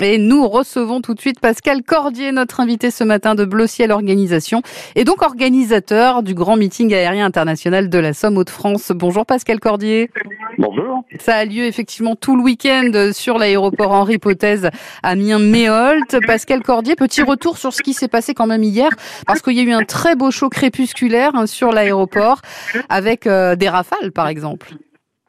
Et 0.00 0.18
nous 0.18 0.46
recevons 0.46 1.00
tout 1.00 1.14
de 1.14 1.20
suite 1.20 1.40
Pascal 1.40 1.82
Cordier, 1.82 2.30
notre 2.30 2.60
invité 2.60 2.90
ce 2.90 3.02
matin 3.02 3.34
de 3.34 3.46
Bleu 3.46 3.66
Ciel 3.66 3.92
Organisation, 3.92 4.60
et 4.94 5.04
donc 5.04 5.22
organisateur 5.22 6.22
du 6.22 6.34
grand 6.34 6.56
meeting 6.56 6.92
aérien 6.92 7.24
international 7.24 7.88
de 7.88 7.98
la 7.98 8.12
Somme 8.12 8.36
Hauts-de-France. 8.36 8.92
Bonjour 8.94 9.24
Pascal 9.24 9.58
Cordier. 9.58 10.10
Bonjour. 10.58 11.04
Ça 11.18 11.36
a 11.36 11.44
lieu 11.46 11.64
effectivement 11.64 12.14
tout 12.14 12.36
le 12.36 12.42
week-end 12.42 13.10
sur 13.12 13.38
l'aéroport 13.38 13.92
Henri 13.92 14.18
Pothèse 14.18 14.68
à 15.02 15.14
Mien-Méholt. 15.14 16.18
Pascal 16.26 16.62
Cordier, 16.62 16.94
petit 16.94 17.22
retour 17.22 17.56
sur 17.56 17.72
ce 17.72 17.80
qui 17.80 17.94
s'est 17.94 18.08
passé 18.08 18.34
quand 18.34 18.46
même 18.46 18.64
hier, 18.64 18.90
parce 19.26 19.40
qu'il 19.40 19.54
y 19.54 19.60
a 19.60 19.62
eu 19.62 19.72
un 19.72 19.84
très 19.84 20.14
beau 20.14 20.30
show 20.30 20.50
crépusculaire 20.50 21.34
hein, 21.34 21.46
sur 21.46 21.72
l'aéroport 21.72 22.42
avec 22.90 23.26
euh, 23.26 23.56
des 23.56 23.70
rafales 23.70 24.12
par 24.12 24.28
exemple. 24.28 24.74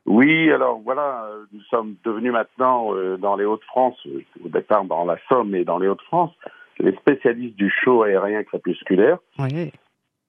Oui, 0.07 0.49
alors 0.51 0.79
voilà, 0.79 1.25
euh, 1.25 1.43
nous 1.51 1.61
sommes 1.63 1.95
devenus 2.05 2.31
maintenant 2.31 2.95
euh, 2.95 3.17
dans 3.17 3.35
les 3.35 3.43
Hauts-de-France, 3.43 3.97
au 4.43 4.47
départ 4.47 4.85
dans 4.85 5.03
la 5.03 5.17
Somme 5.27 5.53
et 5.53 5.65
dans 5.65 5.77
les 5.77 5.89
Hauts-de-France, 5.89 6.31
les 6.79 6.95
spécialistes 6.95 7.57
du 7.57 7.69
show 7.69 8.03
aérien 8.03 8.43
crépusculaire. 8.43 9.17
Oui. 9.37 9.73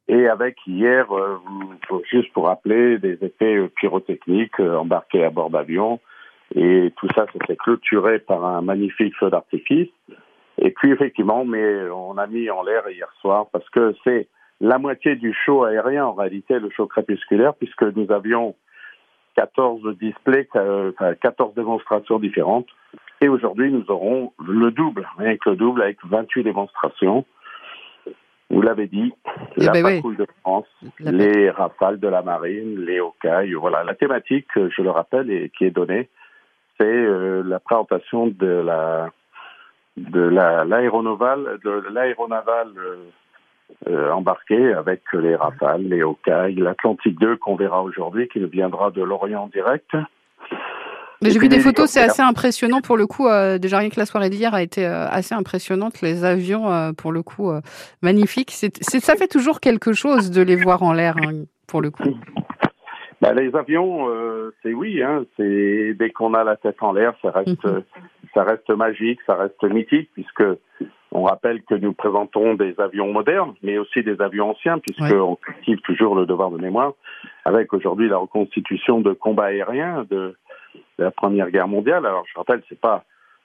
Et 0.08 0.26
avec 0.26 0.56
hier, 0.66 1.06
juste 2.10 2.32
pour 2.32 2.46
rappeler, 2.46 2.98
des 2.98 3.18
effets 3.22 3.58
pyrotechniques 3.76 4.58
embarqués 4.58 5.22
à 5.22 5.28
bord 5.28 5.50
d'avions. 5.50 6.00
Et 6.54 6.94
tout 6.96 7.08
ça, 7.14 7.26
ça 7.26 7.46
s'est 7.46 7.56
clôturé 7.56 8.18
par 8.18 8.42
un 8.42 8.62
magnifique 8.62 9.14
feu 9.16 9.28
d'artifice. 9.28 9.90
Et 10.56 10.70
puis 10.70 10.92
effectivement, 10.92 11.44
mais 11.44 11.90
on 11.90 12.16
a 12.16 12.26
mis 12.26 12.48
en 12.48 12.62
l'air 12.62 12.88
hier 12.88 13.12
soir 13.20 13.48
parce 13.52 13.68
que 13.68 13.94
c'est 14.02 14.28
la 14.60 14.78
moitié 14.78 15.14
du 15.14 15.34
show 15.34 15.64
aérien 15.64 16.06
en 16.06 16.14
réalité, 16.14 16.58
le 16.58 16.70
show 16.70 16.86
crépusculaire, 16.86 17.54
puisque 17.54 17.82
nous 17.82 18.10
avions 18.10 18.56
14 19.38 19.96
displays, 20.00 20.48
enfin 20.52 21.14
14 21.14 21.54
démonstrations 21.54 22.18
différentes. 22.18 22.66
Et 23.20 23.28
aujourd'hui, 23.28 23.70
nous 23.70 23.84
aurons 23.88 24.32
le 24.44 24.72
double, 24.72 25.08
rien 25.16 25.36
que 25.36 25.50
le 25.50 25.56
double, 25.56 25.82
avec 25.82 25.98
28 26.04 26.42
démonstrations. 26.42 27.24
Vous 28.50 28.62
l'avez 28.62 28.88
dit, 28.88 29.12
Eh 29.56 29.64
la 29.64 29.72
ben 29.72 29.84
oui. 29.84 30.16
de 30.16 30.26
France, 30.40 30.66
La 30.98 31.12
les 31.12 31.50
rafales 31.50 32.00
de 32.00 32.08
la 32.08 32.22
marine, 32.22 32.84
les 32.84 32.98
Hawkeye. 32.98 33.52
Voilà, 33.54 33.84
la 33.84 33.94
thématique, 33.94 34.48
euh, 34.56 34.70
je 34.76 34.82
le 34.82 34.90
rappelle, 34.90 35.30
et 35.30 35.50
qui 35.56 35.66
est 35.66 35.70
donnée, 35.70 36.08
c'est 36.76 36.84
euh, 36.84 37.42
la 37.44 37.60
présentation 37.60 38.26
de 38.26 38.46
la 38.46 39.10
de 39.96 40.20
la 40.20 40.64
l'aéronavale 40.64 41.58
de 41.64 41.84
l'aéronavale 41.92 42.72
euh, 42.76 42.96
euh, 43.88 44.10
embarquée 44.10 44.72
avec 44.72 45.02
les 45.12 45.34
rafales, 45.36 45.82
les 45.82 46.02
Hawkeye, 46.02 46.54
l'Atlantique 46.56 47.18
2 47.20 47.36
qu'on 47.36 47.56
verra 47.56 47.82
aujourd'hui, 47.82 48.28
qui 48.28 48.44
viendra 48.44 48.90
de 48.90 49.02
l'Orient 49.02 49.48
direct. 49.52 49.90
Mais 51.20 51.30
j'ai 51.30 51.40
vu 51.40 51.48
des 51.48 51.58
photos, 51.58 51.90
c'est 51.90 52.00
assez 52.00 52.22
impressionnant 52.22 52.80
pour 52.80 52.96
le 52.96 53.08
coup. 53.08 53.26
euh, 53.26 53.58
déjà 53.58 53.78
rien 53.78 53.88
que 53.90 53.98
la 53.98 54.06
soirée 54.06 54.30
d'hier 54.30 54.54
a 54.54 54.62
été 54.62 54.86
euh, 54.86 55.08
assez 55.08 55.34
impressionnante. 55.34 56.00
Les 56.00 56.24
avions, 56.24 56.70
euh, 56.70 56.92
pour 56.92 57.10
le 57.10 57.22
coup, 57.22 57.50
magnifiques. 58.02 58.52
C'est, 58.52 58.72
ça 58.80 59.16
fait 59.16 59.26
toujours 59.26 59.58
quelque 59.60 59.92
chose 59.92 60.30
de 60.30 60.42
les 60.42 60.54
voir 60.54 60.82
en 60.84 60.92
l'air, 60.92 61.16
hein, 61.18 61.44
pour 61.66 61.80
le 61.82 61.90
coup. 61.90 62.02
Bah, 63.20 63.32
les 63.34 63.52
avions, 63.56 64.06
c'est 64.62 64.72
oui, 64.72 65.02
hein, 65.02 65.24
c'est 65.36 65.92
dès 65.98 66.10
qu'on 66.10 66.34
a 66.34 66.44
la 66.44 66.54
tête 66.54 66.76
en 66.80 66.92
l'air, 66.92 67.14
ça 67.20 67.32
reste, 67.32 67.64
Mhm. 67.64 67.82
ça 68.32 68.44
reste 68.44 68.70
magique, 68.70 69.18
ça 69.26 69.34
reste 69.34 69.60
mythique, 69.64 70.08
puisque 70.14 70.44
on 71.12 71.22
rappelle 71.22 71.62
que 71.62 71.74
nous 71.74 71.92
présentons 71.92 72.54
des 72.54 72.78
avions 72.78 73.10
modernes, 73.12 73.54
mais 73.62 73.78
aussi 73.78 74.02
des 74.02 74.20
avions 74.20 74.50
anciens, 74.50 74.78
puisqu'on 74.78 75.36
cultive 75.36 75.80
toujours 75.80 76.14
le 76.14 76.26
devoir 76.26 76.50
de 76.50 76.58
mémoire, 76.58 76.92
avec 77.44 77.72
aujourd'hui 77.72 78.08
la 78.08 78.18
reconstitution 78.18 79.00
de 79.00 79.12
combats 79.14 79.46
aériens 79.46 80.04
de, 80.10 80.36
de 80.98 81.04
la 81.04 81.10
Première 81.10 81.50
Guerre 81.50 81.68
mondiale. 81.68 82.04
Alors 82.04 82.24
je 82.30 82.38
rappelle, 82.38 82.62
c'est 82.68 82.80
pas 82.80 83.04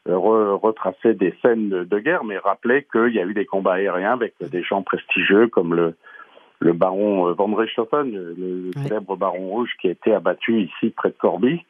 euh, 0.10 0.16
re- 0.16 0.60
retracer 0.60 1.14
des 1.14 1.34
scènes 1.42 1.70
de, 1.70 1.84
de 1.86 2.00
guerre, 2.00 2.26
mais 2.26 2.38
rappeler 2.38 2.86
qu'il 2.92 3.14
y 3.14 3.20
a 3.20 3.24
eu 3.26 3.34
des 3.34 3.46
combats 3.46 3.74
aériens 3.76 4.14
avec 4.14 4.34
des 4.42 4.62
gens 4.64 4.82
prestigieux 4.82 5.48
comme 5.48 5.74
le 5.74 5.96
le 6.60 6.72
baron 6.72 7.28
euh, 7.28 7.34
von 7.34 7.54
Richthofen, 7.56 8.10
le, 8.12 8.72
Ouais. 8.76 8.84
célèbre 8.84 9.18
baron 9.18 9.48
rouge 9.50 9.72
qui 9.82 9.90
a 9.90 9.92
été 9.92 10.14
abattu 10.14 10.62
ici 10.62 10.92
près 10.92 11.10
de 11.10 11.16
Corbie, 11.18 11.66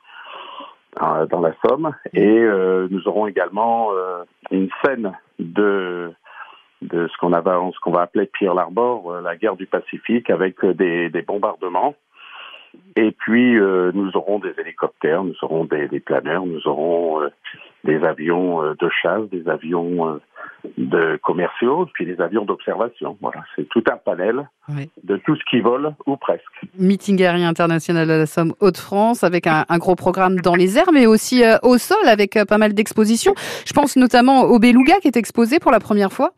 euh, 1.02 1.26
dans 1.26 1.42
la 1.42 1.54
Somme. 1.66 1.96
Et 2.14 2.40
euh, 2.42 2.88
nous 2.92 3.08
aurons 3.08 3.26
également 3.26 3.90
euh, 3.94 4.24
une 4.52 4.70
scène 4.84 5.14
de 5.40 6.14
de 6.82 7.08
ce 7.08 7.18
qu'on 7.18 7.32
ce 7.32 7.80
qu'on 7.80 7.92
va 7.92 8.02
appeler 8.02 8.30
Pearl 8.38 8.60
Harbor, 8.60 9.14
euh, 9.14 9.22
la 9.22 9.38
guerre 9.38 9.56
du 9.56 9.66
Pacifique, 9.66 10.30
avec 10.30 10.64
euh, 10.66 10.74
des 10.74 11.22
bombardements. 11.22 11.96
Et 12.96 13.12
puis 13.12 13.58
euh, 13.58 13.92
nous 13.94 14.16
aurons 14.16 14.40
des 14.40 14.54
hélicoptères, 14.60 15.24
nous 15.24 15.36
aurons 15.42 15.66
des, 15.66 15.88
des 15.88 16.00
planeurs, 16.00 16.46
nous 16.46 16.68
aurons 16.68 17.22
euh, 17.22 17.30
des 17.84 18.04
avions 18.04 18.64
euh, 18.64 18.76
de 18.80 18.90
chasse, 19.02 19.28
des 19.32 19.48
avions 19.50 20.20
de 20.78 21.20
commerciaux, 21.24 21.88
puis 21.94 22.06
des 22.06 22.22
avions 22.22 22.46
d'observation. 22.46 23.18
Voilà, 23.20 23.44
c'est 23.56 23.68
tout 23.70 23.84
un 23.92 23.98
panel 23.98 24.48
de 25.04 25.18
tout 25.18 25.36
ce 25.36 25.42
qui 25.50 25.60
vole 25.60 25.96
ou 26.06 26.18
presque. 26.18 26.44
Meeting 26.78 27.22
aérien 27.24 27.50
international 27.50 28.08
de 28.08 28.14
la 28.14 28.26
Somme 28.28 28.54
Hauts-de-France 28.60 29.24
avec 29.24 29.48
un, 29.48 29.66
un 29.70 29.78
gros 29.80 29.96
programme 29.96 30.40
dans 30.40 30.56
les 30.56 30.78
airs, 30.78 30.92
mais 30.94 31.08
aussi 31.08 31.44
au 31.64 31.78
sol 31.80 32.08
avec 32.08 32.38
pas 32.48 32.58
mal 32.60 32.74
d'expositions. 32.74 33.34
Je 33.66 33.74
pense 33.74 33.96
notamment 33.98 34.44
au 34.44 34.60
Beluga 34.60 35.00
qui 35.02 35.08
est 35.08 35.18
exposé 35.18 35.60
pour 35.60 35.72
la 35.72 35.80
première 35.80 36.12
fois. 36.12 36.32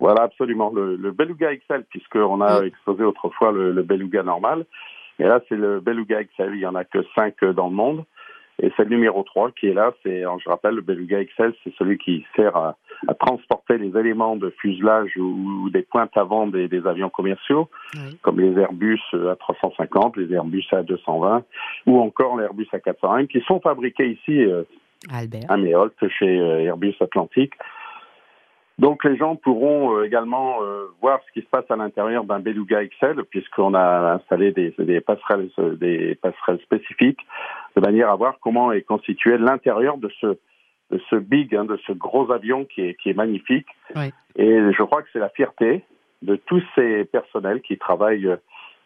Voilà, 0.00 0.22
absolument. 0.22 0.70
Le, 0.72 0.96
le 0.96 1.10
Beluga 1.12 1.48
XL, 1.56 1.84
puisqu'on 1.90 2.40
a 2.40 2.62
exposé 2.62 3.02
autrefois 3.02 3.52
le, 3.52 3.72
le 3.72 3.82
Beluga 3.82 4.22
normal. 4.22 4.64
Et 5.18 5.24
là, 5.24 5.40
c'est 5.48 5.56
le 5.56 5.80
Beluga 5.80 6.22
XL. 6.24 6.52
Il 6.54 6.60
y 6.60 6.66
en 6.66 6.74
a 6.74 6.84
que 6.84 6.98
cinq 7.16 7.34
euh, 7.42 7.52
dans 7.52 7.68
le 7.68 7.74
monde. 7.74 8.04
Et 8.60 8.72
c'est 8.76 8.82
le 8.82 8.90
numéro 8.90 9.22
3 9.22 9.52
qui 9.52 9.68
est 9.68 9.72
là. 9.72 9.92
C'est, 10.02 10.18
alors, 10.22 10.40
je 10.40 10.48
rappelle, 10.48 10.74
le 10.74 10.80
Beluga 10.80 11.22
XL, 11.24 11.54
c'est 11.62 11.72
celui 11.76 11.96
qui 11.96 12.26
sert 12.34 12.56
à, 12.56 12.76
à 13.06 13.14
transporter 13.14 13.78
les 13.78 13.96
éléments 13.96 14.34
de 14.34 14.50
fuselage 14.60 15.12
ou, 15.16 15.62
ou 15.64 15.70
des 15.70 15.82
pointes 15.82 16.16
avant 16.16 16.48
des, 16.48 16.66
des 16.66 16.84
avions 16.84 17.08
commerciaux, 17.08 17.68
Oui. 17.94 18.18
comme 18.22 18.40
les 18.40 18.60
Airbus 18.60 19.00
euh, 19.14 19.32
A350, 19.36 20.18
les 20.18 20.34
Airbus 20.34 20.64
A220, 20.72 21.42
ou 21.86 22.00
encore 22.00 22.36
les 22.36 22.46
Airbus 22.46 22.66
A401, 22.72 23.28
qui 23.28 23.40
sont 23.42 23.60
fabriqués 23.60 24.08
ici 24.10 24.42
euh, 24.44 24.64
Albert. 25.12 25.44
à 25.48 25.56
Méholt 25.56 25.94
chez 26.18 26.40
euh, 26.40 26.58
Airbus 26.64 26.96
Atlantique. 27.00 27.54
Donc 28.78 29.04
les 29.04 29.16
gens 29.16 29.34
pourront 29.36 29.96
euh, 29.96 30.04
également 30.04 30.62
euh, 30.62 30.86
voir 31.00 31.20
ce 31.26 31.32
qui 31.32 31.44
se 31.44 31.50
passe 31.50 31.68
à 31.70 31.76
l'intérieur 31.76 32.24
d'un 32.24 32.38
Beluga 32.38 32.84
XL 32.84 33.24
puisqu'on 33.24 33.74
a 33.74 34.14
installé 34.14 34.52
des, 34.52 34.72
des 34.78 35.00
passerelles 35.00 35.50
des 35.80 36.14
passerelles 36.16 36.60
spécifiques 36.60 37.20
de 37.76 37.80
manière 37.80 38.10
à 38.10 38.16
voir 38.16 38.36
comment 38.40 38.72
est 38.72 38.82
constitué 38.82 39.36
l'intérieur 39.36 39.98
de 39.98 40.10
ce 40.20 40.38
de 40.90 41.00
ce 41.10 41.16
big 41.16 41.54
hein, 41.54 41.64
de 41.64 41.78
ce 41.86 41.92
gros 41.92 42.30
avion 42.30 42.64
qui 42.64 42.82
est 42.82 42.94
qui 42.94 43.10
est 43.10 43.14
magnifique. 43.14 43.66
Oui. 43.96 44.12
Et 44.36 44.72
je 44.72 44.82
crois 44.84 45.02
que 45.02 45.08
c'est 45.12 45.18
la 45.18 45.28
fierté 45.30 45.84
de 46.22 46.36
tous 46.36 46.62
ces 46.74 47.04
personnels 47.04 47.60
qui 47.62 47.78
travaillent 47.78 48.36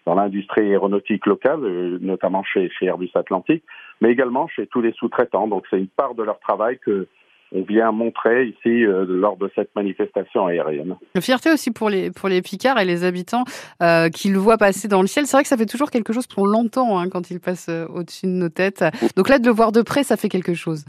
dans 0.07 0.15
l'industrie 0.15 0.63
aéronautique 0.63 1.27
locale, 1.27 1.61
euh, 1.63 1.99
notamment 2.01 2.43
chez, 2.43 2.71
chez 2.71 2.87
Airbus 2.87 3.11
Atlantique, 3.15 3.65
mais 4.01 4.11
également 4.11 4.49
chez 4.49 4.67
tous 4.67 4.81
les 4.81 4.93
sous-traitants. 4.93 5.47
Donc 5.47 5.65
c'est 5.71 5.79
une 5.79 5.89
part 5.89 6.15
de 6.15 6.23
leur 6.23 6.39
travail 6.41 6.79
que 6.79 7.07
on 7.55 7.63
vient 7.63 7.93
montrer 7.93 8.47
ici 8.47 8.85
euh, 8.85 9.05
lors 9.07 9.37
de 9.37 9.51
cette 9.55 9.75
manifestation 9.77 10.47
aérienne. 10.47 10.97
La 11.15 11.21
fierté 11.21 11.51
aussi 11.53 11.71
pour 11.71 11.91
les, 11.91 12.11
pour 12.11 12.29
les 12.29 12.41
Picards 12.43 12.79
et 12.79 12.85
les 12.85 13.05
habitants 13.05 13.45
euh, 13.83 14.09
qui 14.09 14.31
le 14.31 14.39
voient 14.39 14.57
passer 14.59 14.89
dans 14.89 15.01
le 15.03 15.07
ciel. 15.07 15.27
C'est 15.27 15.37
vrai 15.37 15.43
que 15.43 15.49
ça 15.49 15.57
fait 15.57 15.67
toujours 15.67 15.91
quelque 15.91 16.13
chose 16.13 16.27
qu'on 16.27 16.45
l'entend 16.47 16.99
hein, 16.99 17.09
quand 17.11 17.31
il 17.31 17.41
passe 17.41 17.69
euh, 17.69 17.87
au-dessus 17.89 18.27
de 18.27 18.33
nos 18.33 18.49
têtes. 18.49 18.85
Donc 19.17 19.29
là, 19.29 19.39
de 19.39 19.47
le 19.47 19.53
voir 19.53 19.73
de 19.73 19.83
près, 19.83 20.03
ça 20.03 20.17
fait 20.17 20.29
quelque 20.29 20.55
chose. 20.55 20.85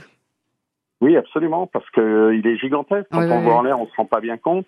Oui, 1.01 1.18
absolument, 1.18 1.68
parce 1.68 1.90
que 1.90 2.00
euh, 2.01 2.41
est 2.44 2.57
gigantesque. 2.57 3.07
Quand 3.12 3.19
Ouais, 3.19 3.25
on 3.30 3.38
ouais, 3.38 3.44
voit 3.44 3.53
ouais. 3.53 3.59
en 3.59 3.63
l'air, 3.63 3.80
on 3.80 3.88
se 3.88 3.95
rend 3.97 4.06
pas 4.06 4.22
bien 4.22 4.38
compte. 4.38 4.66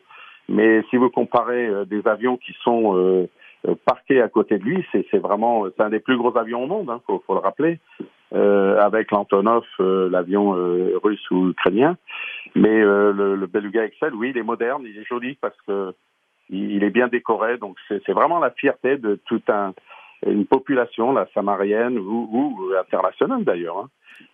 Mais 0.50 0.84
si 0.90 0.98
vous 0.98 1.10
comparez 1.10 1.70
des 1.88 2.06
avions 2.08 2.38
qui 2.38 2.54
sont 2.64 3.28
euh, 3.66 3.72
euh, 3.72 3.76
parqués 3.86 4.22
à 4.22 4.30
côté 4.30 4.58
de 4.58 4.64
lui, 4.64 4.86
c'est 4.92 5.18
vraiment 5.18 5.66
c'est 5.76 5.84
un 5.84 5.90
des 5.90 6.00
plus 6.00 6.18
gros 6.18 6.38
avions 6.38 6.64
au 6.64 6.68
monde, 6.68 6.90
hein, 6.90 7.02
faut, 7.06 7.22
le 7.30 7.40
rappeler, 7.40 7.80
euh, 8.34 8.80
avec 8.80 9.12
l'Antonov, 9.12 9.64
euh, 9.80 10.10
l'avion 10.10 10.56
euh, 10.56 11.00
russe 11.04 11.30
ou 11.32 11.50
ukrainien. 11.50 11.98
Mais 12.56 12.82
euh, 12.82 13.12
le, 13.12 13.36
le 13.36 13.48
Beluga 13.48 13.88
XL, 13.88 14.14
oui, 14.14 14.32
il 14.32 14.38
est 14.38 14.44
moderne, 14.44 14.84
il 14.86 14.98
est 14.98 15.06
joli 15.06 15.38
parce 15.42 15.60
que 15.68 15.94
il, 16.50 16.84
est 16.84 16.90
bien 16.90 17.08
décoré. 17.08 17.58
Donc 17.58 17.78
c'est 17.88 18.14
vraiment 18.14 18.40
la 18.40 18.52
fierté 18.52 18.98
de 18.98 19.20
toute 19.26 19.50
un, 19.50 19.74
une 20.26 20.46
population, 20.46 21.12
la 21.12 21.28
samarienne 21.34 21.98
ou, 21.98 22.30
ou 22.32 22.74
internationale 22.80 23.44
d'ailleurs, 23.44 23.80
hein, 23.80 23.90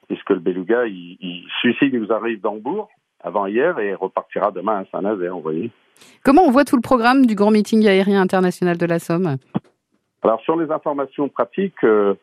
puisque 0.07 0.31
le 0.31 0.39
Beluga, 0.39 0.85
il, 0.85 1.17
il 1.19 1.45
celui-ci 1.61 1.91
nous 1.93 2.11
arrive 2.11 2.41
d'Hambourg 2.41 2.89
avant 3.23 3.45
hier 3.47 3.77
et 3.79 3.93
repartira 3.95 4.51
demain 4.51 4.79
à 4.81 4.85
Saint-Nazaire, 4.91 5.33
vous 5.35 5.41
voyez. 5.41 5.71
Comment 6.23 6.43
on 6.43 6.51
voit 6.51 6.65
tout 6.65 6.75
le 6.75 6.81
programme 6.81 7.25
du 7.25 7.35
Grand 7.35 7.51
Meeting 7.51 7.87
aérien 7.87 8.21
international 8.21 8.77
de 8.77 8.85
la 8.85 8.99
Somme? 8.99 9.37
Alors 10.23 10.41
sur 10.41 10.55
les 10.55 10.71
informations 10.71 11.29
pratiques, 11.29 11.83
euh, 11.83 12.13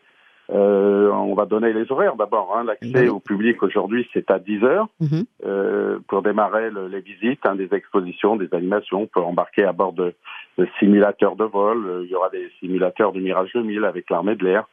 euh, 0.51 1.11
on 1.13 1.35
va 1.35 1.45
donner 1.47 1.73
les 1.73 1.91
horaires 1.93 2.17
d'abord. 2.17 2.57
Hein. 2.57 2.65
L'accès 2.65 3.09
au 3.09 3.21
public 3.21 3.63
aujourd'hui, 3.63 4.09
c'est 4.13 4.31
à 4.31 4.39
10 4.39 4.65
heures 4.65 4.89
Mhm. 5.01 5.25
euh, 5.45 5.99
pour 6.09 6.23
démarrer 6.23 6.71
le- 6.71 6.89
les 6.89 7.01
visites, 7.01 7.41
hein, 7.45 7.55
des 7.55 7.69
expositions, 7.75 8.37
des 8.37 8.49
animations. 8.55 9.03
On 9.03 9.07
peut 9.07 9.21
embarquer 9.21 9.65
à 9.65 9.73
bord 9.73 9.93
de, 9.93 10.15
de 10.57 10.67
simulateurs 10.79 11.37
de 11.37 11.45
vol. 11.45 12.03
Il 12.05 12.11
y 12.11 12.15
aura 12.15 12.31
des 12.31 12.49
simulateurs 12.61 13.13
du 13.13 13.21
Mirage 13.21 13.51
2000 13.53 13.85
avec 13.85 14.09
l'armée 14.11 14.37
de 14.37 14.45
l'air. 14.45 14.65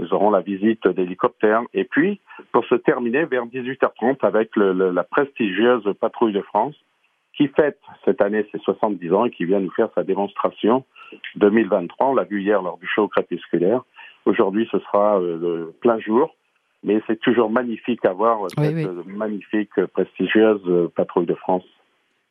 Nous 0.00 0.14
aurons 0.14 0.30
la 0.30 0.40
visite 0.40 0.88
d'hélicoptères. 0.88 1.62
Et 1.74 1.84
puis, 1.84 2.20
pour 2.52 2.64
se 2.64 2.74
terminer, 2.74 3.26
vers 3.26 3.44
18h30, 3.44 4.18
avec 4.22 4.56
le, 4.56 4.72
la 4.72 5.04
prestigieuse 5.04 5.84
Patrouille 6.00 6.32
de 6.32 6.40
France, 6.40 6.74
qui 7.36 7.48
fête 7.48 7.78
cette 8.04 8.22
année 8.22 8.46
ses 8.50 8.58
70 8.58 9.12
ans 9.12 9.24
et 9.26 9.30
qui 9.30 9.44
vient 9.44 9.60
nous 9.60 9.70
faire 9.70 9.90
sa 9.94 10.02
démonstration 10.02 10.84
2023. 11.36 12.08
On 12.08 12.14
l'a 12.14 12.24
vu 12.24 12.40
hier 12.40 12.62
lors 12.62 12.78
du 12.78 12.86
show 12.86 13.08
crépusculaire. 13.08 13.82
Aujourd'hui, 14.24 14.66
ce 14.72 14.78
sera 14.78 15.20
euh, 15.20 15.38
le 15.38 15.74
plein 15.80 15.98
jour. 15.98 16.34
Mais 16.82 17.02
c'est 17.06 17.20
toujours 17.20 17.50
magnifique 17.50 18.02
à 18.06 18.14
voir 18.14 18.38
cette 18.56 19.06
magnifique, 19.06 19.70
prestigieuse 19.92 20.62
euh, 20.66 20.90
Patrouille 20.96 21.26
de 21.26 21.34
France. 21.34 21.64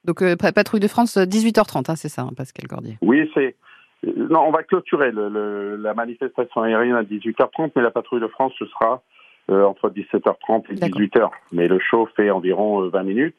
Donc, 0.06 0.24
euh, 0.24 0.36
Patrouille 0.36 0.80
de 0.80 0.88
France, 0.88 1.18
18h30, 1.18 1.92
hein, 1.92 1.96
c'est 1.96 2.10
ça, 2.10 2.24
hein, 2.24 2.32
Pascal 2.36 2.68
Cordier? 2.68 2.98
Oui, 3.02 3.30
c'est 3.36 3.56
non, 4.04 4.42
on 4.48 4.52
va 4.52 4.64
clôturer 4.64 5.12
le, 5.12 5.76
la 5.76 5.94
manifestation 5.94 6.62
aérienne 6.62 6.96
à 6.96 7.04
18h30, 7.04 7.72
mais 7.76 7.82
la 7.82 7.92
patrouille 7.92 8.22
de 8.22 8.28
France, 8.28 8.54
ce 8.58 8.66
sera 8.66 9.02
euh, 9.50 9.66
entre 9.66 9.90
17h30 9.90 10.66
et 10.70 10.76
18h. 10.76 11.30
Mais 11.52 11.68
le 11.68 11.80
show 11.80 12.08
fait 12.16 12.30
environ 12.30 12.88
20 12.88 13.00
euh, 13.00 13.04
minutes. 13.04 13.36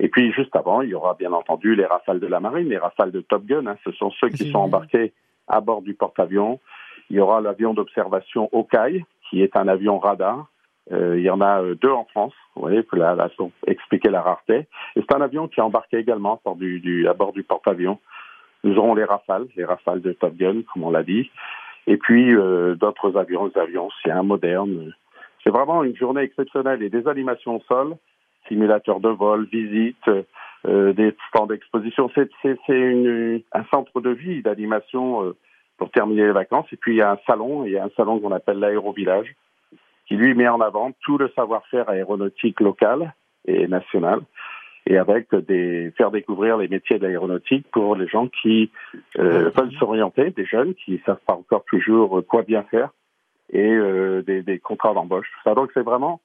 Et 0.00 0.08
puis, 0.08 0.32
juste 0.32 0.54
avant, 0.54 0.80
il 0.80 0.90
y 0.90 0.94
aura 0.94 1.14
bien 1.14 1.32
entendu 1.32 1.74
les 1.74 1.84
rafales 1.84 2.20
de 2.20 2.26
la 2.26 2.40
marine, 2.40 2.68
les 2.68 2.78
rafales 2.78 3.10
de 3.10 3.20
Top 3.20 3.44
Gun. 3.44 3.66
Hein, 3.66 3.76
ce 3.84 3.92
sont 3.92 4.10
ceux 4.12 4.28
qui 4.28 4.50
sont 4.50 4.60
embarqués 4.60 5.12
à 5.48 5.60
bord 5.60 5.82
du 5.82 5.94
porte-avions. 5.94 6.60
Il 7.10 7.16
y 7.16 7.20
aura 7.20 7.40
l'avion 7.40 7.74
d'observation 7.74 8.48
Hawkeye, 8.52 9.04
qui 9.28 9.42
est 9.42 9.56
un 9.56 9.66
avion 9.66 9.98
radar. 9.98 10.46
Euh, 10.92 11.18
il 11.18 11.24
y 11.24 11.30
en 11.30 11.40
a 11.40 11.62
deux 11.74 11.90
en 11.90 12.04
France. 12.04 12.32
Vous 12.54 12.62
voyez, 12.62 12.82
pour 12.82 12.96
la, 12.96 13.14
la, 13.14 13.28
expliquer 13.66 14.08
la 14.08 14.22
rareté. 14.22 14.68
Et 14.96 15.00
c'est 15.00 15.14
un 15.14 15.20
avion 15.20 15.48
qui 15.48 15.60
est 15.60 15.62
embarqué 15.62 15.98
également 15.98 16.34
à 16.34 16.40
bord 16.44 16.56
du, 16.56 16.80
du, 16.80 17.08
à 17.08 17.14
bord 17.14 17.32
du 17.32 17.42
porte-avions. 17.42 17.98
Nous 18.64 18.76
aurons 18.76 18.94
les 18.94 19.04
Rafales, 19.04 19.46
les 19.56 19.64
Rafales 19.64 20.00
de 20.00 20.12
Top 20.12 20.34
Gun, 20.34 20.62
comme 20.72 20.84
on 20.84 20.90
l'a 20.90 21.02
dit, 21.02 21.30
et 21.86 21.96
puis 21.96 22.34
euh, 22.34 22.74
d'autres 22.74 23.16
avions, 23.16 23.48
des 23.48 23.58
avions 23.58 23.86
anciens, 23.86 24.22
modernes. 24.22 24.92
C'est 25.42 25.50
vraiment 25.50 25.84
une 25.84 25.96
journée 25.96 26.22
exceptionnelle 26.22 26.82
et 26.82 26.90
des 26.90 27.06
animations 27.06 27.56
au 27.56 27.62
sol, 27.68 27.96
simulateurs 28.48 29.00
de 29.00 29.08
vol, 29.08 29.46
visites, 29.46 30.10
euh, 30.66 30.92
des 30.92 31.14
stands 31.28 31.46
d'exposition. 31.46 32.10
C'est 32.14 32.28
un 33.52 33.64
centre 33.70 34.00
de 34.00 34.10
vie 34.10 34.42
d'animation 34.42 35.24
euh, 35.24 35.36
pour 35.76 35.90
terminer 35.90 36.24
les 36.24 36.32
vacances. 36.32 36.66
Et 36.72 36.76
puis 36.76 36.94
il 36.94 36.98
y 36.98 37.02
a 37.02 37.12
un 37.12 37.18
salon, 37.26 37.64
il 37.64 37.72
y 37.72 37.78
a 37.78 37.84
un 37.84 37.90
salon 37.96 38.18
qu'on 38.18 38.32
appelle 38.32 38.58
l'aérovillage, 38.58 39.34
qui 40.06 40.16
lui 40.16 40.34
met 40.34 40.48
en 40.48 40.60
avant 40.60 40.92
tout 41.02 41.16
le 41.16 41.30
savoir-faire 41.36 41.88
aéronautique 41.88 42.60
local 42.60 43.14
et 43.46 43.68
national 43.68 44.20
et 44.88 44.96
avec 44.96 45.34
des 45.34 45.92
faire 45.96 46.10
découvrir 46.10 46.56
les 46.56 46.66
métiers 46.66 46.98
de 46.98 47.06
l'aéronautique 47.06 47.66
pour 47.70 47.94
les 47.94 48.08
gens 48.08 48.28
qui 48.28 48.70
euh, 49.18 49.50
veulent 49.54 49.72
s'orienter, 49.78 50.30
des 50.30 50.46
jeunes 50.46 50.74
qui 50.74 50.92
ne 50.92 50.98
savent 51.04 51.20
pas 51.26 51.34
encore 51.34 51.64
toujours 51.66 52.22
quoi 52.26 52.42
bien 52.42 52.62
faire 52.64 52.90
et 53.52 53.70
euh, 53.70 54.22
des, 54.22 54.42
des, 54.42 54.58
contrats 54.58 54.94
d'embauche, 54.94 55.30
ça. 55.44 55.54
Donc 55.54 55.70
c'est 55.74 55.82
vraiment 55.82 56.20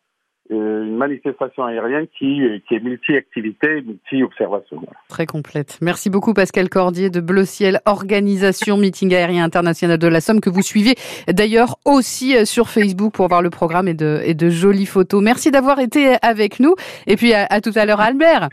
une 0.49 0.97
manifestation 0.97 1.63
aérienne 1.63 2.07
qui, 2.17 2.41
qui 2.67 2.75
est 2.75 2.79
multi-activité, 2.79 3.81
multi-observation. 3.81 4.81
Très 5.07 5.25
complète. 5.25 5.79
Merci 5.81 6.09
beaucoup 6.09 6.33
Pascal 6.33 6.69
Cordier 6.69 7.09
de 7.09 7.21
Bleu 7.21 7.45
Ciel, 7.45 7.79
organisation 7.85 8.77
meeting 8.77 9.13
aérien 9.13 9.43
international 9.43 9.97
de 9.97 10.07
la 10.07 10.19
Somme 10.21 10.41
que 10.41 10.49
vous 10.49 10.61
suivez 10.61 10.95
d'ailleurs 11.27 11.77
aussi 11.85 12.35
euh, 12.35 12.45
sur 12.45 12.69
Facebook 12.69 13.13
pour 13.13 13.27
voir 13.27 13.41
le 13.41 13.49
programme 13.49 13.87
et 13.87 13.93
de, 13.93 14.21
et 14.25 14.33
de 14.33 14.49
jolies 14.49 14.85
photos. 14.85 15.23
Merci 15.23 15.49
d'avoir 15.51 15.79
été 15.79 16.15
avec 16.21 16.59
nous 16.59 16.75
et 17.07 17.15
puis 17.15 17.33
à, 17.33 17.61
tout 17.61 17.71
à 17.75 17.85
l'heure 17.85 18.01
Albert. 18.01 18.49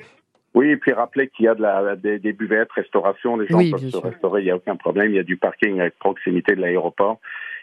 Oui, 0.55 0.71
et 0.71 0.77
puis 0.77 0.93
rappeler 0.93 1.29
qu'il 1.29 1.45
y 1.45 1.49
a 1.49 1.55
de 1.55 1.63
la, 1.63 1.95
des, 1.95 2.19
des, 2.19 2.33
buvettes, 2.33 2.73
restauration, 2.73 3.37
les 3.37 3.47
gens 3.47 3.59
peuvent 3.59 3.89
se 3.89 3.97
restaurer, 3.97 4.43
il 4.43 4.47
n'y 4.47 4.51
a 4.51 4.57
aucun 4.57 4.75
problème, 4.75 5.11
il 5.11 5.15
y 5.15 5.21
a 5.21 5.23
du 5.23 5.37
parking 5.37 5.81
à 5.81 5.89
proximité 5.91 6.57
de 6.57 6.61
l'aéroport. 6.61 7.21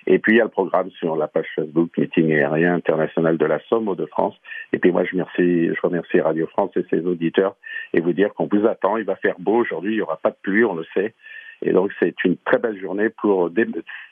Et 0.10 0.20
puis 0.20 0.34
il 0.34 0.38
y 0.38 0.42
a 0.42 0.46
le 0.46 0.50
programme 0.50 0.90
sur 0.92 1.18
la 1.18 1.28
page 1.28 1.48
Facebook 1.54 1.90
Meeting 1.98 2.32
aérien 2.32 2.74
international 2.76 3.38
de 3.38 3.46
la 3.46 3.60
Somme, 3.68 3.94
de 3.94 4.06
France. 4.06 4.36
Et 4.72 4.80
puis 4.80 4.92
moi 4.92 5.04
je 5.04 5.12
remercie, 5.12 5.68
je 5.68 5.82
remercie 5.84 6.22
Radio 6.22 6.48
France 6.48 6.72
et 6.78 6.86
ses 6.90 7.06
auditeurs 7.06 7.56
et 7.94 8.00
vous 8.00 8.14
dire 8.14 8.34
qu'on 8.34 8.48
vous 8.48 8.66
attend. 8.66 8.96
Il 8.96 9.04
va 9.04 9.18
faire 9.18 9.36
beau 9.38 9.58
aujourd'hui, 9.58 9.94
il 9.94 9.98
n'y 9.98 10.02
aura 10.02 10.18
pas 10.18 10.32
de 10.32 10.38
pluie, 10.42 10.64
on 10.64 10.76
le 10.76 10.86
sait. 10.94 11.14
Et 11.62 11.74
donc 11.74 11.92
c'est 12.00 12.16
une 12.24 12.38
très 12.38 12.58
belle 12.58 12.80
journée 12.80 13.10
pour 13.10 13.52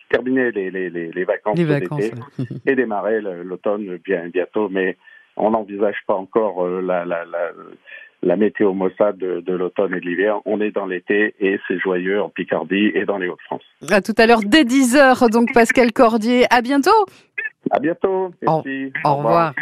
terminer 0.09 0.51
les, 0.51 0.69
les, 0.69 0.89
les, 0.89 1.11
les 1.11 1.23
vacances, 1.23 1.55
d'été 1.55 2.11
et 2.65 2.75
démarrer 2.75 3.21
l'automne 3.21 3.97
bien 4.03 4.27
bientôt. 4.27 4.67
Mais 4.67 4.97
on 5.37 5.51
n'envisage 5.51 5.97
pas 6.07 6.15
encore 6.15 6.65
euh, 6.65 6.81
la, 6.81 7.05
la, 7.05 7.25
la, 7.25 7.51
la 8.25 8.35
météo 8.35 8.73
Mossad 8.73 9.17
de, 9.17 9.39
de 9.39 9.53
l'automne 9.53 9.93
et 9.93 9.99
de 9.99 10.05
l'hiver. 10.05 10.39
On 10.45 10.59
est 10.59 10.71
dans 10.71 10.85
l'été 10.85 11.35
et 11.39 11.59
c'est 11.67 11.79
joyeux 11.79 12.21
en 12.21 12.29
Picardie 12.29 12.91
et 12.93 13.05
dans 13.05 13.17
les 13.17 13.27
Hauts-de-France. 13.27 13.63
À 13.89 14.01
tout 14.01 14.15
à 14.17 14.25
l'heure 14.25 14.41
dès 14.43 14.63
10h, 14.63 15.31
donc 15.31 15.53
Pascal 15.53 15.93
Cordier. 15.93 16.45
À 16.49 16.61
bientôt. 16.61 17.05
À 17.71 17.79
bientôt. 17.79 18.31
Merci. 18.41 18.91
Au, 19.05 19.09
au 19.09 19.15
revoir. 19.15 19.53